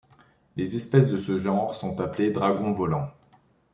[0.55, 3.11] Les espèces de ce genre sont appelées Dragons volants.